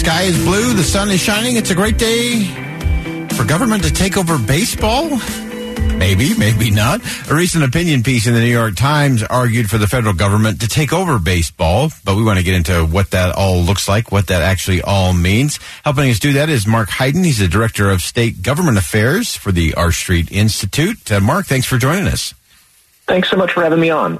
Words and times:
Sky 0.00 0.22
is 0.22 0.44
blue, 0.44 0.72
the 0.72 0.82
sun 0.82 1.10
is 1.10 1.20
shining. 1.20 1.56
It's 1.56 1.68
a 1.68 1.74
great 1.74 1.98
day 1.98 2.44
for 3.34 3.44
government 3.44 3.84
to 3.84 3.92
take 3.92 4.16
over 4.16 4.38
baseball. 4.38 5.10
Maybe, 5.98 6.34
maybe 6.38 6.70
not. 6.70 7.02
A 7.30 7.34
recent 7.34 7.64
opinion 7.64 8.02
piece 8.02 8.26
in 8.26 8.32
the 8.32 8.40
New 8.40 8.46
York 8.46 8.76
Times 8.76 9.22
argued 9.22 9.68
for 9.68 9.76
the 9.76 9.86
federal 9.86 10.14
government 10.14 10.62
to 10.62 10.68
take 10.68 10.94
over 10.94 11.18
baseball, 11.18 11.90
but 12.02 12.16
we 12.16 12.22
want 12.22 12.38
to 12.38 12.42
get 12.42 12.54
into 12.54 12.86
what 12.86 13.10
that 13.10 13.34
all 13.34 13.60
looks 13.60 13.90
like, 13.90 14.10
what 14.10 14.28
that 14.28 14.40
actually 14.40 14.80
all 14.80 15.12
means. 15.12 15.58
Helping 15.84 16.08
us 16.10 16.18
do 16.18 16.32
that 16.32 16.48
is 16.48 16.66
Mark 16.66 16.88
Hyden. 16.88 17.22
He's 17.22 17.38
the 17.38 17.46
director 17.46 17.90
of 17.90 18.00
state 18.00 18.40
government 18.40 18.78
affairs 18.78 19.36
for 19.36 19.52
the 19.52 19.74
R 19.74 19.92
Street 19.92 20.32
Institute. 20.32 21.12
Uh, 21.12 21.20
Mark, 21.20 21.44
thanks 21.44 21.66
for 21.66 21.76
joining 21.76 22.06
us. 22.06 22.32
Thanks 23.06 23.28
so 23.28 23.36
much 23.36 23.52
for 23.52 23.62
having 23.62 23.80
me 23.80 23.90
on. 23.90 24.18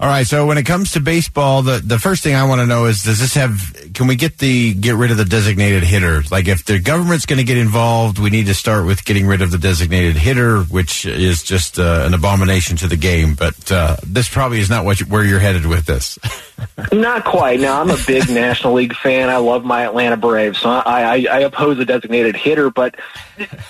All 0.00 0.08
right. 0.08 0.26
So 0.26 0.46
when 0.46 0.56
it 0.56 0.64
comes 0.64 0.92
to 0.92 1.00
baseball, 1.00 1.60
the, 1.60 1.78
the 1.84 1.98
first 1.98 2.22
thing 2.22 2.34
I 2.34 2.44
want 2.44 2.62
to 2.62 2.66
know 2.66 2.86
is, 2.86 3.02
does 3.04 3.20
this 3.20 3.34
have, 3.34 3.92
can 3.92 4.06
we 4.06 4.16
get 4.16 4.38
the, 4.38 4.72
get 4.72 4.94
rid 4.94 5.10
of 5.10 5.18
the 5.18 5.26
designated 5.26 5.82
hitter? 5.82 6.22
Like 6.30 6.48
if 6.48 6.64
the 6.64 6.78
government's 6.78 7.26
going 7.26 7.36
to 7.36 7.44
get 7.44 7.58
involved, 7.58 8.18
we 8.18 8.30
need 8.30 8.46
to 8.46 8.54
start 8.54 8.86
with 8.86 9.04
getting 9.04 9.26
rid 9.26 9.42
of 9.42 9.50
the 9.50 9.58
designated 9.58 10.16
hitter, 10.16 10.62
which 10.62 11.04
is 11.04 11.42
just 11.42 11.78
uh, 11.78 12.04
an 12.06 12.14
abomination 12.14 12.78
to 12.78 12.88
the 12.88 12.96
game. 12.96 13.34
But 13.34 13.70
uh, 13.70 13.96
this 14.02 14.26
probably 14.26 14.60
is 14.60 14.70
not 14.70 14.86
what 14.86 15.00
you, 15.00 15.06
where 15.06 15.22
you're 15.22 15.38
headed 15.38 15.66
with 15.66 15.84
this. 15.84 16.18
not 16.92 17.24
quite. 17.24 17.60
Now 17.60 17.80
I'm 17.80 17.90
a 17.90 17.98
big 18.06 18.28
National 18.30 18.74
League 18.74 18.94
fan. 18.94 19.28
I 19.28 19.36
love 19.36 19.64
my 19.64 19.84
Atlanta 19.84 20.16
Braves, 20.16 20.58
so 20.58 20.70
I, 20.70 21.02
I, 21.02 21.26
I 21.30 21.38
oppose 21.40 21.78
a 21.78 21.84
designated 21.84 22.36
hitter. 22.36 22.70
But 22.70 22.96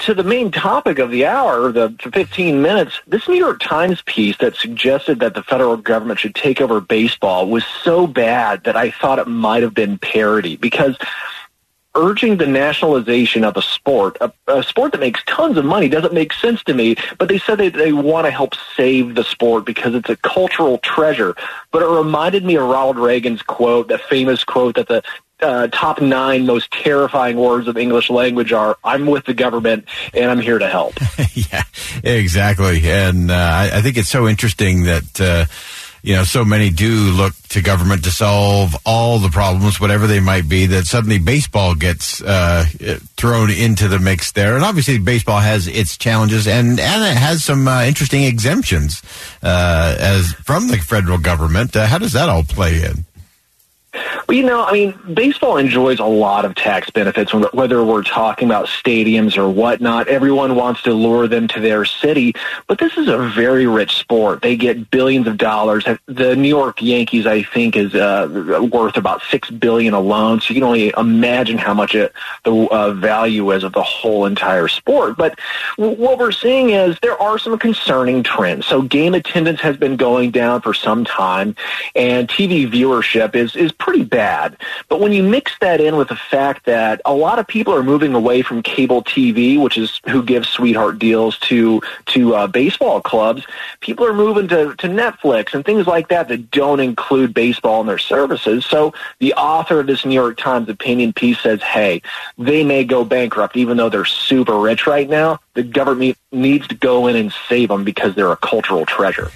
to 0.01 0.15
the 0.15 0.25
main 0.25 0.51
topic 0.51 0.99
of 0.99 1.11
the 1.11 1.27
hour, 1.27 1.73
the 1.73 1.95
15 2.13 2.63
minutes, 2.63 3.01
this 3.07 3.29
New 3.29 3.35
York 3.35 3.61
Times 3.61 4.03
piece 4.03 4.37
that 4.39 4.57
suggested 4.57 5.21
that 5.21 5.35
the 5.35 5.43
federal 5.43 5.77
government 5.77 6.21
should 6.21 6.35
take 6.35 6.61
over 6.61 6.81
baseball 6.81 7.49
was 7.49 7.65
so 7.83 8.07
bad 8.07 8.65
that 8.65 8.77
I 8.77 8.91
thought 8.91 9.19
it 9.19 9.29
might 9.29 9.63
have 9.63 9.75
been 9.75 9.99
parody 9.99 10.57
because 10.57 10.97
urging 11.95 12.37
the 12.37 12.47
nationalization 12.47 13.45
of 13.45 13.57
a 13.57 13.63
sport, 13.63 14.17
a, 14.21 14.33
a, 14.47 14.63
sport 14.63 14.93
that 14.93 15.01
makes 15.01 15.23
tons 15.25 15.57
of 15.57 15.65
money, 15.65 15.89
doesn't 15.89 16.15
make 16.15 16.33
sense 16.33 16.63
to 16.65 16.75
me. 16.75 16.97
But 17.19 17.29
they 17.29 17.39
said 17.39 17.59
they, 17.59 17.69
they 17.69 17.93
want 17.93 18.27
to 18.27 18.31
help 18.31 18.55
save 18.77 19.15
the 19.15 19.25
sport 19.25 19.65
because 19.65 19.95
it's 19.95 20.09
a 20.09 20.17
cultural 20.17 20.79
treasure. 20.79 21.35
But 21.73 21.83
it 21.83 21.89
reminded 21.89 22.45
me 22.45 22.57
of 22.57 22.69
Ronald 22.69 22.99
Reagan's 22.99 23.43
quote, 23.43 23.89
that 23.89 24.03
famous 24.03 24.45
quote 24.45 24.77
that 24.77 24.89
the 24.89 25.03
uh, 25.43 25.69
top 25.69 26.01
nine 26.01 26.47
most 26.47 26.71
terrifying 26.71 27.37
words 27.37 27.67
of 27.67 27.77
English 27.77 28.11
language 28.11 28.53
are 28.53 28.77
"I'm 28.85 29.07
with 29.07 29.25
the 29.25 29.33
government 29.33 29.87
and 30.13 30.31
I'm 30.31 30.41
here 30.41 30.59
to 30.59 30.69
help." 30.69 30.95
yeah, 31.35 31.63
exactly. 32.05 32.83
And 32.85 33.31
uh, 33.31 33.35
I, 33.35 33.71
I, 33.79 33.81
think 33.81 33.97
it's 33.97 34.11
so 34.11 34.29
interesting 34.29 34.85
that. 34.85 35.21
Uh, 35.21 35.47
you 36.03 36.15
know, 36.15 36.25
so 36.25 36.45
many 36.45 36.71
do 36.71 37.11
look 37.11 37.35
to 37.51 37.61
government 37.61 38.05
to 38.05 38.11
solve 38.11 38.75
all 38.87 39.19
the 39.19 39.29
problems, 39.29 39.81
whatever 39.81 40.07
they 40.07 40.21
might 40.21 40.49
be, 40.49 40.67
that 40.67 40.87
suddenly 40.87 41.19
baseball 41.19 41.75
gets 41.75 42.23
uh, 42.23 42.65
thrown 43.17 43.51
into 43.51 43.89
the 43.89 43.99
mix 43.99 44.33
there. 44.33 44.55
And 44.55 44.65
obviously, 44.65 44.99
baseball 44.99 45.41
has 45.41 45.67
its 45.67 45.97
challenges 45.97 46.47
and, 46.47 46.81
and 46.81 47.03
it 47.03 47.17
has 47.17 47.45
some 47.45 47.69
uh, 47.69 47.83
interesting 47.85 48.25
exemptions 48.25 49.03
uh, 49.43 49.97
as 49.99 50.33
from 50.33 50.69
the 50.69 50.79
federal 50.79 51.19
government. 51.19 51.77
Uh, 51.77 51.87
how 51.87 51.99
does 51.99 52.13
that 52.13 52.29
all 52.29 52.45
play 52.45 52.83
in? 52.83 53.05
Well, 54.31 54.39
you 54.39 54.45
know, 54.45 54.63
I 54.63 54.73
mean, 54.73 54.95
baseball 55.13 55.57
enjoys 55.57 55.99
a 55.99 56.05
lot 56.05 56.45
of 56.45 56.55
tax 56.55 56.89
benefits, 56.89 57.35
whether 57.35 57.83
we're 57.83 58.05
talking 58.05 58.47
about 58.47 58.67
stadiums 58.67 59.37
or 59.37 59.49
whatnot. 59.49 60.07
Everyone 60.07 60.55
wants 60.55 60.85
to 60.85 60.95
lure 60.95 61.27
them 61.27 61.49
to 61.49 61.59
their 61.59 61.85
city, 61.85 62.35
but 62.69 62.79
this 62.79 62.97
is 62.97 63.09
a 63.09 63.19
very 63.19 63.67
rich 63.67 63.97
sport. 63.97 64.41
They 64.41 64.55
get 64.55 64.89
billions 64.89 65.27
of 65.27 65.37
dollars. 65.37 65.85
The 66.07 66.37
New 66.37 66.49
York 66.49 66.81
Yankees, 66.81 67.27
I 67.27 67.43
think, 67.43 67.75
is 67.75 67.93
uh, 67.93 68.69
worth 68.71 68.97
about 68.97 69.23
six 69.33 69.51
billion 69.51 69.95
alone. 69.95 70.41
So 70.41 70.55
you 70.55 70.61
can 70.61 70.63
only 70.63 70.95
imagine 70.97 71.59
how 71.59 71.75
much 71.75 71.97
it, 71.97 72.13
the 72.45 72.55
uh, 72.55 72.93
value 72.93 73.51
is 73.51 73.65
of 73.65 73.73
the 73.73 73.83
whole 73.83 74.27
entire 74.27 74.69
sport. 74.69 75.17
But 75.17 75.41
what 75.75 76.21
we're 76.21 76.31
seeing 76.31 76.71
is 76.71 76.97
there 77.03 77.21
are 77.21 77.37
some 77.37 77.59
concerning 77.59 78.23
trends. 78.23 78.65
So 78.67 78.81
game 78.81 79.15
attendance 79.15 79.61
has 79.63 79.77
been 79.77 79.97
going 79.97 80.31
down 80.31 80.61
for 80.61 80.73
some 80.73 81.05
time, 81.05 81.57
and 81.97 82.29
TV 82.29 82.71
viewership 82.71 83.35
is 83.35 83.57
is 83.57 83.73
pretty 83.73 84.05
bad 84.05 84.20
bad. 84.21 84.59
But 84.91 85.01
when 85.01 85.13
you 85.13 85.23
mix 85.23 85.59
that 85.61 85.81
in 85.81 85.97
with 85.97 86.09
the 86.09 86.17
fact 86.17 86.67
that 86.67 87.01
a 87.07 87.15
lot 87.15 87.39
of 87.39 87.47
people 87.47 87.75
are 87.75 87.83
moving 87.83 88.13
away 88.13 88.43
from 88.43 88.63
cable 88.63 89.03
TV, 89.03 89.59
which 89.59 89.79
is 89.79 89.99
who 90.11 90.23
gives 90.23 90.47
sweetheart 90.47 90.99
deals 90.99 91.39
to 91.49 91.81
to 92.13 92.35
uh, 92.35 92.47
baseball 92.47 93.01
clubs, 93.01 93.47
people 93.81 94.05
are 94.05 94.13
moving 94.13 94.47
to, 94.49 94.75
to 94.77 94.89
Netflix 94.89 95.55
and 95.55 95.65
things 95.65 95.87
like 95.87 96.09
that 96.09 96.29
that 96.29 96.51
don't 96.51 96.81
include 96.81 97.33
baseball 97.33 97.81
in 97.81 97.87
their 97.87 98.05
services. 98.15 98.67
So 98.67 98.93
the 99.21 99.33
author 99.35 99.81
of 99.81 99.87
this 99.87 100.05
New 100.05 100.21
York 100.23 100.37
Times 100.37 100.69
opinion 100.69 101.15
piece 101.15 101.41
says, 101.41 101.63
hey, 101.63 102.03
they 102.37 102.63
may 102.63 102.85
go 102.85 103.07
bankrupt 103.07 103.57
even 103.57 103.79
though 103.79 103.89
they're 103.89 104.05
super 104.05 104.59
rich 104.59 104.87
right 104.87 105.09
now. 105.09 105.41
The 105.55 105.63
government 105.63 106.19
needs 106.31 106.69
to 106.69 106.75
go 106.75 107.07
in 107.07 107.17
and 107.17 107.33
save 107.49 107.71
them 107.71 107.85
because 107.85 108.15
they're 108.15 108.33
a 108.33 108.37
cultural 108.37 108.85
treasure. 108.85 109.31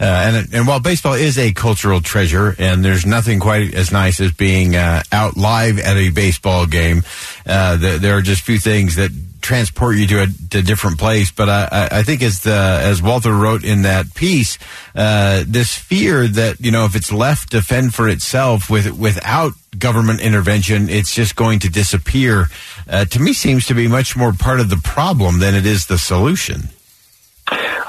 Uh, 0.00 0.04
and 0.04 0.54
and 0.54 0.66
while 0.66 0.80
baseball 0.80 1.14
is 1.14 1.38
a 1.38 1.52
cultural 1.52 2.00
treasure, 2.00 2.54
and 2.58 2.84
there's 2.84 3.06
nothing 3.06 3.40
quite 3.40 3.74
as 3.74 3.92
nice 3.92 4.20
as 4.20 4.32
being 4.32 4.76
uh, 4.76 5.02
out 5.12 5.36
live 5.36 5.78
at 5.78 5.96
a 5.96 6.10
baseball 6.10 6.66
game, 6.66 7.02
uh, 7.46 7.76
the, 7.76 7.98
there 7.98 8.16
are 8.16 8.22
just 8.22 8.42
few 8.42 8.58
things 8.58 8.96
that 8.96 9.10
transport 9.42 9.96
you 9.96 10.06
to 10.06 10.22
a, 10.22 10.26
to 10.50 10.62
different 10.62 10.98
place. 10.98 11.30
But 11.30 11.48
I, 11.48 11.88
I 11.90 12.02
think 12.02 12.22
as 12.22 12.40
the 12.40 12.80
as 12.82 13.02
Walter 13.02 13.32
wrote 13.32 13.64
in 13.64 13.82
that 13.82 14.14
piece, 14.14 14.58
uh, 14.94 15.44
this 15.46 15.76
fear 15.76 16.26
that 16.28 16.60
you 16.60 16.70
know 16.70 16.84
if 16.84 16.96
it's 16.96 17.12
left 17.12 17.50
to 17.50 17.60
fend 17.60 17.94
for 17.94 18.08
itself 18.08 18.70
with 18.70 18.90
without 18.98 19.52
government 19.78 20.20
intervention, 20.20 20.88
it's 20.88 21.14
just 21.14 21.36
going 21.36 21.58
to 21.60 21.68
disappear. 21.68 22.46
Uh, 22.88 23.04
to 23.06 23.20
me, 23.20 23.32
seems 23.32 23.66
to 23.66 23.74
be 23.74 23.88
much 23.88 24.16
more 24.16 24.32
part 24.32 24.60
of 24.60 24.70
the 24.70 24.80
problem 24.82 25.40
than 25.40 25.54
it 25.54 25.66
is 25.66 25.86
the 25.86 25.98
solution. 25.98 26.68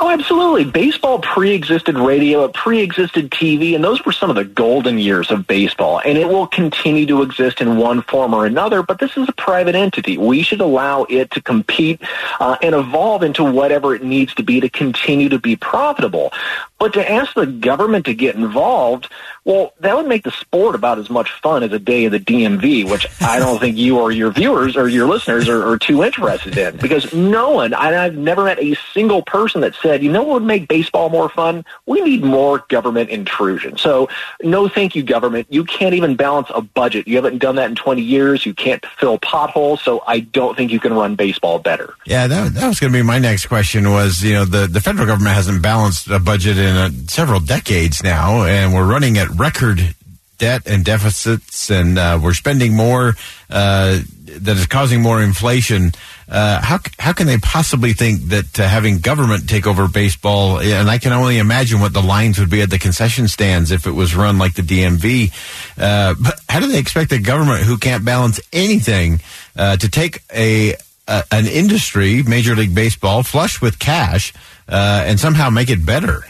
Oh, 0.06 0.10
absolutely. 0.10 0.66
Baseball 0.66 1.20
pre-existed 1.20 1.98
radio, 1.98 2.44
it 2.44 2.54
pre-existed 2.54 3.32
TV, 3.32 3.74
and 3.74 3.82
those 3.82 4.04
were 4.04 4.12
some 4.12 4.30
of 4.30 4.36
the 4.36 4.44
golden 4.44 4.98
years 4.98 5.32
of 5.32 5.48
baseball. 5.48 6.02
And 6.04 6.18
it 6.18 6.28
will 6.28 6.46
continue 6.46 7.06
to 7.06 7.22
exist 7.22 7.62
in 7.62 7.78
one 7.78 8.02
form 8.02 8.34
or 8.34 8.46
another, 8.46 8.84
but 8.84 9.00
this 9.00 9.16
is 9.16 9.30
a 9.30 9.32
private 9.32 9.76
entity. 9.76 10.18
We 10.18 10.42
should 10.42 10.60
allow 10.60 11.06
it 11.06 11.32
to 11.32 11.42
compete 11.42 12.02
uh, 12.42 12.58
and 12.62 12.76
evolve 12.76 13.24
into 13.24 13.46
whatever 13.46 13.96
it 13.96 14.04
needs 14.04 14.34
to 14.34 14.44
be 14.44 14.60
to 14.60 14.68
continue 14.68 15.30
to 15.30 15.40
be 15.40 15.56
profitable. 15.56 16.34
But 16.80 16.92
to 16.96 17.10
ask 17.10 17.34
the 17.34 17.46
government 17.46 18.06
to 18.08 18.14
get 18.14 18.36
involved, 18.36 19.08
well, 19.44 19.74
that 19.82 19.96
would 19.96 20.08
make 20.08 20.24
the 20.24 20.32
sport 20.32 20.76
about 20.76 21.00
as 21.00 21.10
much 21.10 21.32
fun 21.42 21.64
as 21.64 21.74
a 21.74 21.80
day 21.80 22.06
of 22.06 22.14
the 22.14 22.20
DMV, 22.20 22.90
which 22.90 23.06
I 23.22 23.40
don't 23.40 23.60
think 23.60 23.78
you 23.78 24.00
or 24.00 24.12
your 24.12 24.32
viewers 24.32 24.78
or 24.78 24.88
your 24.88 25.08
listeners 25.08 25.50
are, 25.50 25.68
are 25.68 25.78
too 25.78 26.04
interested 26.04 26.58
in. 26.58 26.78
Because 26.78 27.14
no 27.14 27.52
one, 27.52 27.74
I've 27.74 28.16
never 28.16 28.46
met 28.46 28.60
a 28.60 28.76
single 28.94 29.22
person 29.22 29.62
that 29.62 29.74
that 29.74 29.82
said, 29.82 30.04
you 30.04 30.12
know 30.12 30.24
what 30.24 30.42
would 30.42 30.48
make 30.48 30.68
baseball 30.68 31.10
more 31.10 31.30
fun? 31.30 31.66
We 31.86 32.02
need 32.02 32.24
more 32.24 32.64
government 32.70 33.10
intrusion. 33.10 33.78
So 33.78 34.10
no 34.42 34.68
thank 34.68 34.96
you, 34.96 35.04
government. 35.04 35.48
You 35.50 35.64
can't 35.64 35.94
even 35.94 36.16
balance 36.16 36.48
a 36.54 36.62
budget. 36.62 37.08
You 37.08 37.16
haven't 37.16 37.40
done 37.40 37.56
that 37.56 37.70
in 37.70 37.76
20 37.76 38.02
years. 38.02 38.46
You 38.46 38.54
can't 38.54 38.86
fill 38.98 39.18
potholes. 39.18 39.82
So 39.82 40.04
I 40.08 40.22
don't 40.22 40.56
think 40.56 40.72
you 40.72 40.80
can 40.80 40.94
run 40.94 41.16
baseball 41.16 41.60
better. 41.60 41.94
Yeah, 42.06 42.28
that, 42.28 42.54
that 42.54 42.68
was 42.68 42.80
going 42.80 42.94
to 42.94 42.98
be 42.98 43.04
my 43.04 43.20
next 43.20 43.48
question 43.48 43.90
was, 43.92 44.24
you 44.24 44.34
know, 44.34 44.46
the, 44.46 44.68
the 44.68 44.82
federal 44.82 45.08
government 45.08 45.36
hasn't 45.36 45.62
balanced 45.62 46.10
a 46.10 46.20
budget 46.20 46.58
in 46.58 46.76
uh, 46.76 46.90
several 47.08 47.40
decades 47.40 48.04
now, 48.04 48.44
and 48.44 48.74
we're 48.74 48.88
running 48.88 49.18
at 49.18 49.30
record 49.36 49.96
debt 50.44 50.64
and 50.66 50.84
deficits, 50.84 51.70
and 51.70 51.98
uh, 51.98 52.20
we're 52.22 52.34
spending 52.34 52.76
more 52.76 53.16
uh, 53.50 54.00
that 54.26 54.58
is 54.58 54.68
causing 54.68 55.02
more 55.02 55.22
inflation. 55.22 55.92
Uh, 56.28 56.60
how 56.62 56.80
how 57.00 57.14
can 57.14 57.28
they 57.28 57.38
possibly 57.38 57.94
think 57.94 58.22
that 58.30 58.60
uh, 58.60 58.68
having 58.68 59.00
government 59.00 59.48
take 59.48 59.68
over 59.68 59.88
baseball? 59.88 60.60
And 60.60 60.90
I 60.90 60.98
can 60.98 61.14
only 61.14 61.38
imagine 61.38 61.80
what 61.80 61.94
the 61.94 62.02
lines 62.02 62.40
would 62.40 62.50
be 62.50 62.62
at 62.62 62.70
the 62.70 62.80
concession 62.80 63.28
stands 63.28 63.72
if 63.72 63.86
it 63.86 63.92
was 63.92 64.16
run 64.16 64.38
like 64.38 64.56
the 64.56 64.64
DMV. 64.64 65.32
Uh, 65.78 66.16
but 66.20 66.40
how 66.50 66.60
do 66.60 66.68
they 66.68 66.80
expect 66.80 67.10
the 67.10 67.20
government, 67.20 67.64
who 67.64 67.78
can't 67.78 68.04
balance 68.04 68.42
anything, 68.52 69.22
uh, 69.56 69.78
to 69.78 69.90
take 69.90 70.24
a, 70.34 70.74
a, 71.08 71.24
an 71.32 71.46
industry, 71.46 72.24
Major 72.24 72.56
League 72.56 72.76
Baseball, 72.76 73.24
flush 73.24 73.62
with 73.62 73.80
cash, 73.80 74.34
and 74.68 75.20
somehow 75.20 75.50
make 75.50 75.70
it 75.70 75.86
better? 75.86 76.26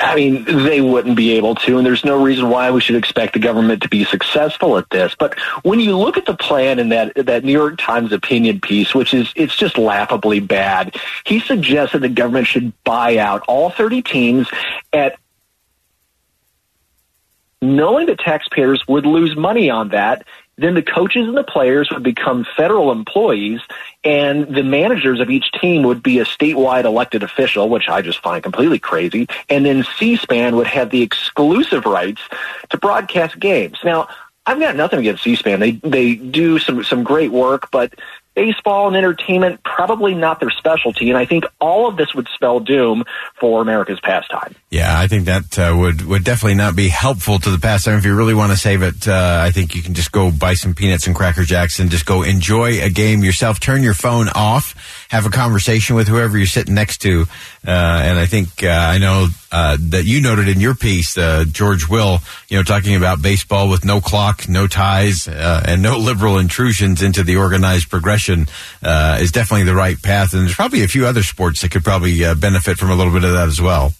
I 0.00 0.14
mean, 0.14 0.44
they 0.44 0.80
wouldn't 0.80 1.16
be 1.16 1.32
able 1.32 1.54
to, 1.56 1.76
and 1.76 1.86
there's 1.86 2.04
no 2.04 2.22
reason 2.22 2.48
why 2.48 2.70
we 2.70 2.80
should 2.80 2.96
expect 2.96 3.34
the 3.34 3.38
government 3.38 3.82
to 3.82 3.88
be 3.88 4.04
successful 4.04 4.78
at 4.78 4.88
this. 4.90 5.14
But 5.18 5.38
when 5.62 5.80
you 5.80 5.96
look 5.96 6.16
at 6.16 6.24
the 6.24 6.36
plan 6.36 6.78
in 6.78 6.88
that 6.90 7.14
that 7.26 7.44
New 7.44 7.52
York 7.52 7.76
Times 7.78 8.12
opinion 8.12 8.60
piece, 8.60 8.94
which 8.94 9.12
is 9.12 9.32
it's 9.36 9.56
just 9.56 9.76
laughably 9.76 10.40
bad, 10.40 10.96
he 11.24 11.40
suggests 11.40 11.92
that 11.92 12.00
the 12.00 12.08
government 12.08 12.46
should 12.46 12.72
buy 12.84 13.18
out 13.18 13.42
all 13.46 13.70
30 13.70 14.02
teams 14.02 14.48
at 14.92 15.18
knowing 17.60 18.06
that 18.06 18.18
taxpayers 18.20 18.86
would 18.88 19.04
lose 19.04 19.36
money 19.36 19.68
on 19.68 19.88
that 19.90 20.24
then 20.58 20.74
the 20.74 20.82
coaches 20.82 21.26
and 21.26 21.36
the 21.36 21.44
players 21.44 21.88
would 21.90 22.02
become 22.02 22.44
federal 22.56 22.92
employees 22.92 23.60
and 24.04 24.54
the 24.54 24.62
managers 24.62 25.20
of 25.20 25.30
each 25.30 25.50
team 25.52 25.84
would 25.84 26.02
be 26.02 26.18
a 26.18 26.24
statewide 26.24 26.84
elected 26.84 27.22
official, 27.22 27.68
which 27.68 27.88
I 27.88 28.02
just 28.02 28.20
find 28.20 28.42
completely 28.42 28.78
crazy. 28.78 29.28
And 29.48 29.64
then 29.64 29.84
C-SPAN 29.98 30.56
would 30.56 30.66
have 30.66 30.90
the 30.90 31.02
exclusive 31.02 31.86
rights 31.86 32.20
to 32.70 32.78
broadcast 32.78 33.38
games. 33.38 33.78
Now, 33.84 34.08
I've 34.46 34.58
got 34.58 34.76
nothing 34.76 35.00
against 35.00 35.22
C-SPAN. 35.24 35.60
They 35.60 35.72
they 35.72 36.14
do 36.14 36.58
some 36.58 36.82
some 36.82 37.04
great 37.04 37.30
work, 37.30 37.70
but 37.70 37.92
baseball 38.38 38.86
and 38.86 38.96
entertainment 38.96 39.60
probably 39.64 40.14
not 40.14 40.38
their 40.38 40.50
specialty, 40.50 41.08
and 41.08 41.18
I 41.18 41.24
think 41.24 41.42
all 41.60 41.88
of 41.88 41.96
this 41.96 42.14
would 42.14 42.28
spell 42.28 42.60
doom 42.60 43.02
for 43.40 43.60
America's 43.60 43.98
pastime. 43.98 44.54
Yeah, 44.70 44.96
I 44.96 45.08
think 45.08 45.24
that 45.24 45.58
uh, 45.58 45.76
would 45.76 46.06
would 46.06 46.22
definitely 46.22 46.54
not 46.54 46.76
be 46.76 46.88
helpful 46.88 47.40
to 47.40 47.50
the 47.50 47.58
pastime. 47.58 47.98
If 47.98 48.04
you 48.04 48.14
really 48.14 48.34
want 48.34 48.52
to 48.52 48.56
save 48.56 48.82
it, 48.82 49.08
uh, 49.08 49.40
I 49.42 49.50
think 49.50 49.74
you 49.74 49.82
can 49.82 49.94
just 49.94 50.12
go 50.12 50.30
buy 50.30 50.54
some 50.54 50.72
peanuts 50.72 51.08
and 51.08 51.16
cracker 51.16 51.42
jacks 51.42 51.80
and 51.80 51.90
just 51.90 52.06
go 52.06 52.22
enjoy 52.22 52.80
a 52.80 52.90
game 52.90 53.24
yourself. 53.24 53.58
Turn 53.58 53.82
your 53.82 53.94
phone 53.94 54.28
off, 54.28 55.06
have 55.08 55.26
a 55.26 55.30
conversation 55.30 55.96
with 55.96 56.06
whoever 56.06 56.38
you're 56.38 56.46
sitting 56.46 56.74
next 56.74 56.98
to, 56.98 57.22
uh, 57.66 58.02
and 58.04 58.20
I 58.20 58.26
think 58.26 58.62
uh, 58.62 58.68
I 58.68 58.98
know 58.98 59.26
uh, 59.50 59.76
that 59.80 60.04
you 60.04 60.20
noted 60.20 60.48
in 60.48 60.60
your 60.60 60.74
piece, 60.74 61.16
uh, 61.16 61.44
George 61.50 61.88
Will, 61.88 62.18
you 62.48 62.56
know, 62.56 62.62
talking 62.62 62.96
about 62.96 63.22
baseball 63.22 63.68
with 63.68 63.84
no 63.84 64.00
clock, 64.00 64.48
no 64.48 64.66
ties, 64.66 65.26
and 65.28 65.82
no 65.82 65.98
liberal 65.98 66.38
intrusions 66.38 67.02
into 67.02 67.22
the 67.22 67.36
organized 67.36 67.90
progression 67.90 68.46
uh, 68.82 69.18
is 69.20 69.32
definitely 69.32 69.64
the 69.64 69.74
right 69.74 70.00
path. 70.00 70.32
And 70.32 70.42
there's 70.42 70.54
probably 70.54 70.82
a 70.82 70.88
few 70.88 71.06
other 71.06 71.22
sports 71.22 71.62
that 71.62 71.70
could 71.70 71.84
probably 71.84 72.24
uh, 72.24 72.34
benefit 72.34 72.78
from 72.78 72.90
a 72.90 72.94
little 72.94 73.12
bit 73.12 73.24
of 73.24 73.32
that 73.32 73.48
as 73.48 73.60
well. 73.60 73.92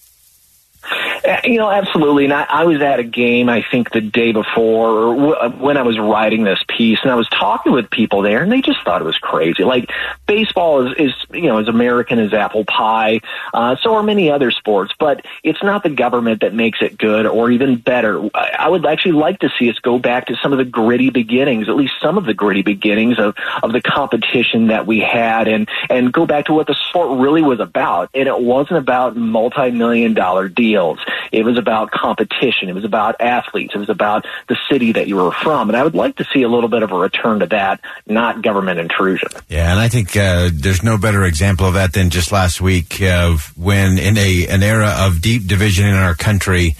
Uh, 1.25 1.41
you 1.45 1.59
know, 1.59 1.71
absolutely. 1.71 2.25
And 2.25 2.33
I, 2.33 2.45
I 2.45 2.65
was 2.65 2.81
at 2.81 3.01
a 3.01 3.05
game, 3.05 3.49
I 3.49 3.65
think 3.71 3.91
the 3.91 4.01
day 4.01 4.33
before, 4.33 4.91
or 4.91 5.15
w- 5.15 5.35
uh, 5.35 5.51
when 5.51 5.77
I 5.77 5.83
was 5.83 5.99
writing 5.99 6.45
this 6.45 6.63
piece, 6.69 6.99
and 7.03 7.11
I 7.11 7.15
was 7.15 7.29
talking 7.29 7.73
with 7.73 7.91
people 7.91 8.23
there, 8.23 8.43
and 8.43 8.51
they 8.53 8.61
just 8.61 8.83
thought 8.85 9.01
it 9.01 9.05
was 9.05 9.19
crazy. 9.19 9.65
Like 9.65 9.91
baseball 10.27 10.87
is, 10.87 10.95
is 10.99 11.13
you 11.33 11.49
know, 11.49 11.59
as 11.59 11.69
American 11.69 12.19
as 12.19 12.33
apple 12.33 12.65
pie. 12.65 13.21
Uh, 13.53 13.77
so 13.83 13.95
are 13.95 14.03
many 14.03 14.31
other 14.31 14.51
sports, 14.51 14.95
but 14.99 15.25
it's 15.43 15.63
not 15.63 15.83
the 15.83 15.91
government 15.91 16.43
that 16.43 16.55
makes 16.55 16.81
it 16.83 16.97
good 16.99 17.27
or 17.27 17.51
even 17.51 17.77
better. 17.77 18.21
I, 18.35 18.57
I 18.59 18.69
would 18.69 18.87
actually 18.87 19.13
like 19.13 19.41
to 19.41 19.51
see 19.59 19.71
us 19.71 19.79
go 19.81 19.99
back 19.99 20.27
to 20.27 20.37
some 20.43 20.53
of 20.53 20.59
the 20.59 20.65
gritty 20.65 21.11
beginnings, 21.11 21.69
at 21.69 21.77
least 21.77 21.95
some 22.01 22.19
of 22.19 22.27
the 22.27 22.35
gritty 22.35 22.63
beginnings 22.63 23.19
of 23.19 23.35
of 23.63 23.73
the 23.73 23.81
competition 23.81 24.69
that 24.69 24.87
we 24.87 25.01
had, 25.01 25.49
and 25.49 25.69
and 25.91 26.13
go 26.13 26.27
back 26.27 26.47
to 26.47 26.53
what 26.53 26.67
the 26.67 26.77
sport 26.89 27.19
really 27.19 27.43
was 27.43 27.61
about. 27.61 28.11
And 28.15 28.29
it 28.29 28.41
wasn't 28.41 28.79
about 28.79 29.17
multi-million 29.17 30.15
dollar 30.15 30.49
deals. 30.49 30.99
It 31.33 31.45
was 31.45 31.59
about 31.59 31.91
competition. 31.91 32.69
It 32.69 32.75
was 32.75 32.85
about 32.85 33.21
athletes. 33.21 33.75
It 33.75 33.79
was 33.79 33.89
about 33.89 34.27
the 34.49 34.57
city 34.71 34.93
that 34.93 35.09
you 35.09 35.17
were 35.17 35.33
from. 35.33 35.69
And 35.69 35.77
I 35.77 35.85
would 35.85 35.95
like 35.95 36.17
to 36.17 36.25
see 36.33 36.43
a 36.43 36.49
little 36.49 36.69
bit 36.69 36.83
of 36.83 36.93
a 36.93 36.99
return 36.99 37.41
to 37.41 37.47
that, 37.47 37.81
not 38.07 38.43
government 38.43 38.81
intrusion. 38.81 39.29
Yeah, 39.49 39.71
and 39.71 39.81
I 39.81 39.89
think 39.89 40.17
uh, 40.17 40.51
there's 40.53 40.83
no 40.83 40.99
better 40.99 41.25
example 41.25 41.67
of 41.67 41.75
that 41.75 41.93
than 41.93 42.11
just 42.11 42.33
last 42.33 42.61
week 42.61 43.01
of 43.03 43.53
when 43.57 43.99
in 43.99 44.17
a 44.17 44.47
an 44.49 44.63
era 44.63 44.95
of 44.99 45.21
deep 45.21 45.47
division 45.47 45.87
in 45.87 45.95
our 45.95 46.15
country. 46.15 46.77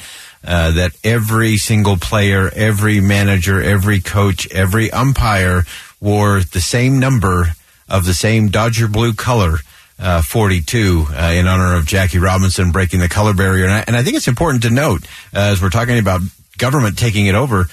Uh, 0.47 0.71
that 0.71 0.93
every 1.03 1.57
single 1.57 1.97
player, 1.97 2.49
every 2.55 3.01
manager, 3.01 3.61
every 3.61 4.01
coach, 4.01 4.51
every 4.53 4.89
umpire 4.93 5.65
wore 6.01 6.41
the 6.41 6.61
same 6.61 7.01
number 7.01 7.49
of 7.89 8.07
the 8.07 8.15
same 8.15 8.49
Dodger 8.49 8.87
blue 8.87 9.13
color 9.13 9.59
uh, 9.99 10.23
42 10.23 11.07
uh, 11.11 11.33
in 11.35 11.47
honor 11.47 11.75
of 11.75 11.87
Jackie 11.87 12.19
Robinson 12.19 12.71
breaking 12.71 13.01
the 13.01 13.09
color 13.09 13.35
barrier. 13.35 13.65
And 13.65 13.73
I, 13.73 13.85
and 13.87 13.97
I 13.97 14.03
think 14.03 14.17
it's 14.17 14.29
important 14.29 14.63
to 14.65 14.71
note, 14.71 15.05
uh, 15.35 15.53
as 15.53 15.63
we're 15.63 15.71
talking 15.71 15.99
about 15.99 16.21
government 16.57 16.99
taking 16.99 17.27
it 17.27 17.35
over, 17.35 17.67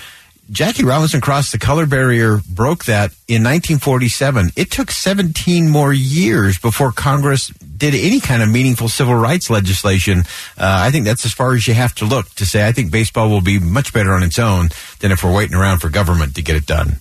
Jackie 0.51 0.86
Robinson 0.86 1.22
crossed 1.22 1.51
the 1.51 1.57
color 1.57 1.88
barrier, 1.88 2.39
broke 2.48 2.86
that 2.86 3.12
in 3.27 3.42
1947. 3.42 4.51
It 4.56 4.69
took 4.69 4.92
17 4.92 5.69
more 5.69 5.92
years 5.92 6.60
before 6.60 6.92
Congress 6.92 7.48
did 7.48 7.95
any 7.95 8.19
kind 8.19 8.44
of 8.44 8.50
meaningful 8.50 8.88
civil 8.88 9.16
rights 9.16 9.50
legislation. 9.50 10.19
Uh, 10.56 10.86
I 10.86 10.92
think 10.92 11.06
that's 11.06 11.25
as 11.25 11.33
far 11.33 11.56
as 11.56 11.68
you 11.68 11.74
have 11.74 11.95
to 11.95 12.06
look 12.06 12.30
to 12.36 12.45
say 12.45 12.68
I 12.68 12.72
think 12.72 12.92
baseball 12.92 13.30
will 13.30 13.42
be 13.42 13.60
much 13.60 13.92
better 13.92 14.13
on 14.13 14.22
its 14.22 14.38
own 14.38 14.69
than 15.00 15.12
if 15.12 15.24
we're 15.24 15.33
waiting 15.33 15.56
around 15.56 15.80
for 15.80 15.89
government 15.89 16.36
to 16.36 16.44
get 16.44 16.56
it 16.56 16.68
done. 16.68 16.98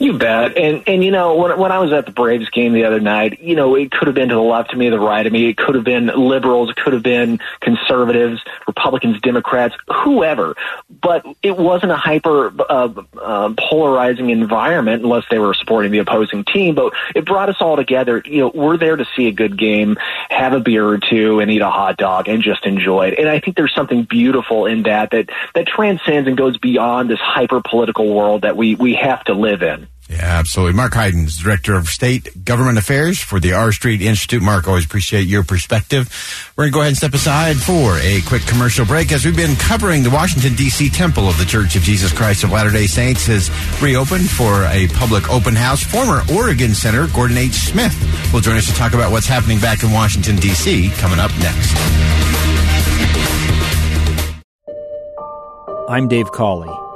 You 0.00 0.16
bet. 0.16 0.56
And 0.56 0.82
and 0.86 1.04
you 1.04 1.10
know, 1.10 1.34
when 1.34 1.58
when 1.58 1.70
I 1.70 1.78
was 1.78 1.92
at 1.92 2.06
the 2.06 2.10
Braves 2.10 2.48
game 2.48 2.72
the 2.72 2.84
other 2.84 3.00
night, 3.00 3.42
you 3.42 3.54
know, 3.54 3.74
it 3.74 3.90
could 3.90 4.08
have 4.08 4.14
been 4.14 4.30
to 4.30 4.34
the 4.34 4.40
left 4.40 4.72
of 4.72 4.78
me, 4.78 4.88
the 4.88 4.98
right 4.98 5.26
of 5.26 5.30
me. 5.30 5.50
It 5.50 5.58
could 5.58 5.74
have 5.74 5.84
been 5.84 6.06
liberals. 6.06 6.70
It 6.70 6.76
could 6.76 6.94
have 6.94 7.02
been 7.02 7.38
conservatives, 7.60 8.40
Republicans, 8.66 9.20
Democrats, 9.20 9.74
whoever. 10.02 10.56
But 10.88 11.26
it 11.42 11.54
wasn't 11.54 11.92
a 11.92 11.98
hyper 11.98 12.50
uh, 12.66 12.88
uh, 13.20 13.52
polarizing 13.58 14.30
environment 14.30 15.02
unless 15.02 15.24
they 15.30 15.38
were 15.38 15.52
supporting 15.52 15.92
the 15.92 15.98
opposing 15.98 16.44
team. 16.44 16.76
But 16.76 16.94
it 17.14 17.26
brought 17.26 17.50
us 17.50 17.56
all 17.60 17.76
together. 17.76 18.22
You 18.24 18.38
know, 18.38 18.52
we're 18.54 18.78
there 18.78 18.96
to 18.96 19.04
see 19.14 19.28
a 19.28 19.32
good 19.32 19.58
game, 19.58 19.98
have 20.30 20.54
a 20.54 20.60
beer 20.60 20.88
or 20.88 20.96
two, 20.96 21.40
and 21.40 21.50
eat 21.50 21.60
a 21.60 21.68
hot 21.68 21.98
dog, 21.98 22.26
and 22.26 22.42
just 22.42 22.64
enjoy 22.64 23.08
it. 23.08 23.18
And 23.18 23.28
I 23.28 23.38
think 23.38 23.54
there's 23.54 23.74
something 23.74 24.04
beautiful 24.04 24.64
in 24.64 24.84
that 24.84 25.10
that 25.10 25.28
that 25.54 25.66
transcends 25.66 26.26
and 26.26 26.38
goes 26.38 26.56
beyond 26.56 27.10
this 27.10 27.20
hyper 27.20 27.60
political 27.60 28.14
world 28.14 28.42
that 28.42 28.56
we 28.56 28.76
we 28.76 28.94
have 28.94 29.22
to 29.24 29.34
live 29.34 29.62
in. 29.62 29.89
Yeah, 30.10 30.24
absolutely. 30.24 30.72
Mark 30.74 30.92
Heidens, 30.94 31.38
Director 31.38 31.76
of 31.76 31.86
State 31.86 32.44
Government 32.44 32.78
Affairs 32.78 33.20
for 33.20 33.38
the 33.38 33.52
R 33.52 33.70
Street 33.70 34.02
Institute. 34.02 34.42
Mark, 34.42 34.66
always 34.66 34.84
appreciate 34.84 35.28
your 35.28 35.44
perspective. 35.44 36.10
We're 36.56 36.64
going 36.64 36.72
to 36.72 36.74
go 36.74 36.80
ahead 36.80 36.88
and 36.88 36.96
step 36.96 37.14
aside 37.14 37.56
for 37.58 37.96
a 37.98 38.20
quick 38.22 38.42
commercial 38.42 38.84
break 38.84 39.12
as 39.12 39.24
we've 39.24 39.36
been 39.36 39.54
covering 39.54 40.02
the 40.02 40.10
Washington, 40.10 40.56
D.C. 40.56 40.90
Temple 40.90 41.28
of 41.28 41.38
the 41.38 41.44
Church 41.44 41.76
of 41.76 41.82
Jesus 41.82 42.12
Christ 42.12 42.42
of 42.42 42.50
Latter 42.50 42.72
day 42.72 42.88
Saints 42.88 43.24
has 43.26 43.50
reopened 43.80 44.28
for 44.28 44.64
a 44.64 44.88
public 44.94 45.30
open 45.30 45.54
house. 45.54 45.84
Former 45.84 46.22
Oregon 46.34 46.74
Senator 46.74 47.06
Gordon 47.14 47.38
H. 47.38 47.52
Smith 47.52 47.94
will 48.32 48.40
join 48.40 48.56
us 48.56 48.66
to 48.66 48.74
talk 48.74 48.94
about 48.94 49.12
what's 49.12 49.28
happening 49.28 49.60
back 49.60 49.84
in 49.84 49.92
Washington, 49.92 50.34
D.C. 50.34 50.90
coming 50.96 51.20
up 51.20 51.30
next. 51.38 51.72
I'm 55.88 56.08
Dave 56.08 56.32
Cawley 56.32 56.89